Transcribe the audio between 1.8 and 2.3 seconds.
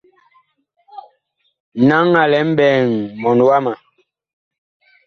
Naŋ a